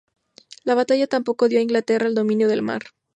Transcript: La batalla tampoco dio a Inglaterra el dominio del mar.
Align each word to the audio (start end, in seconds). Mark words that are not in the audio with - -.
La 0.63 0.73
batalla 0.73 1.05
tampoco 1.05 1.47
dio 1.47 1.59
a 1.59 1.61
Inglaterra 1.61 2.07
el 2.07 2.15
dominio 2.15 2.47
del 2.47 2.63
mar. 2.63 2.81